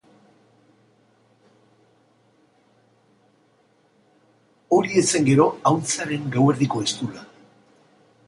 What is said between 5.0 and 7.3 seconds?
ez zen gero ahuntzaren gauerdiko eztula!